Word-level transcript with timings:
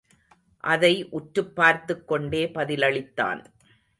அதை 0.57 1.07
உற்றுப் 1.09 1.55
பார்த்துக்கொண்டே 1.55 2.51
பதிலளித்தான். 2.53 3.45